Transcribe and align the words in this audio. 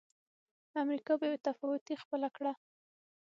امریکا 0.81 1.13
بې 1.21 1.29
تفاوتي 1.45 1.95
خپله 2.03 2.29
کړه. 2.35 2.53